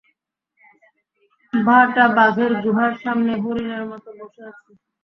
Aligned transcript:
ভাঁড়টা 1.53 2.03
বাঘের 2.15 2.51
গুহার 2.63 2.93
সামনে 3.03 3.33
হরিনের 3.43 3.83
মতো 3.91 4.09
বসে 4.17 4.41
আছে। 4.49 4.71